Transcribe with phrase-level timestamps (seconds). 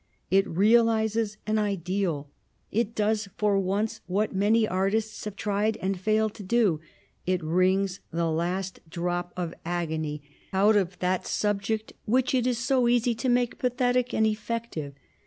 [0.31, 2.27] It realises an ideal,
[2.71, 6.79] it does for once what many artists have tried and failed to do;
[7.27, 12.87] it wrings the last drop of agony out of that subject which it is so
[12.87, 14.95] easy to make pathetic and effective.